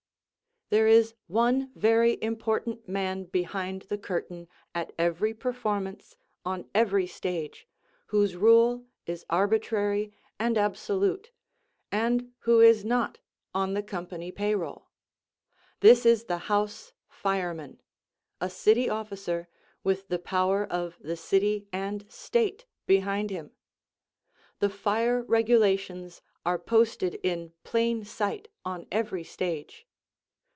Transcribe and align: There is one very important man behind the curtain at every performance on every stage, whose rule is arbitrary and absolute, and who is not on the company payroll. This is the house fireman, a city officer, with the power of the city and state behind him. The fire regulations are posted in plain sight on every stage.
There 0.73 0.87
is 0.87 1.15
one 1.27 1.69
very 1.75 2.17
important 2.23 2.87
man 2.87 3.25
behind 3.25 3.81
the 3.89 3.97
curtain 3.97 4.47
at 4.73 4.93
every 4.97 5.33
performance 5.33 6.15
on 6.45 6.69
every 6.73 7.05
stage, 7.07 7.67
whose 8.05 8.37
rule 8.37 8.85
is 9.05 9.25
arbitrary 9.29 10.13
and 10.39 10.57
absolute, 10.57 11.29
and 11.91 12.31
who 12.45 12.61
is 12.61 12.85
not 12.85 13.17
on 13.53 13.73
the 13.73 13.83
company 13.83 14.31
payroll. 14.31 14.87
This 15.81 16.05
is 16.05 16.23
the 16.23 16.37
house 16.47 16.93
fireman, 17.09 17.81
a 18.39 18.49
city 18.49 18.89
officer, 18.89 19.49
with 19.83 20.07
the 20.07 20.19
power 20.19 20.63
of 20.63 20.95
the 21.01 21.17
city 21.17 21.67
and 21.73 22.09
state 22.09 22.63
behind 22.85 23.29
him. 23.29 23.51
The 24.59 24.69
fire 24.69 25.21
regulations 25.21 26.21
are 26.45 26.57
posted 26.57 27.15
in 27.23 27.51
plain 27.65 28.05
sight 28.05 28.47
on 28.63 28.87
every 28.89 29.25
stage. 29.25 29.85